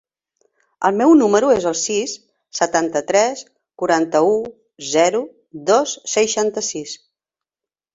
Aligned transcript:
El 0.87 0.95
meu 1.01 1.11
número 1.19 1.51
es 1.57 1.67
el 1.73 1.75
sis, 1.81 2.15
setanta-tres, 2.61 3.45
quaranta-u, 3.83 4.35
zero, 4.99 5.25
dos, 5.73 5.99
seixanta-sis. 6.19 7.03